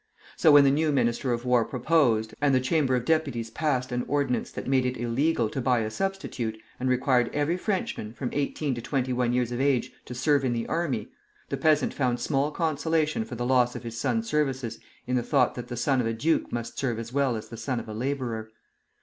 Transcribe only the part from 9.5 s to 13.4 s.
of age, to serve in the army, the peasant found small consolation for